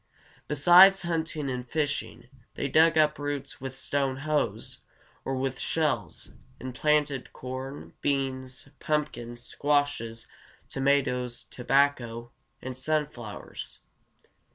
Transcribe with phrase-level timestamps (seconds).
[0.47, 4.79] Besides hunting and fishing, they dug up roots with stone hoes,
[5.23, 10.25] or with shells, and planted corn, beans, pumpkins, squashes,
[10.67, 12.31] tomatoes, tobacco,
[12.63, 13.81] and sunflowers.